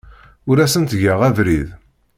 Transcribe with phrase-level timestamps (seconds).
[0.49, 1.67] Ur asen-ttgeɣ abrid.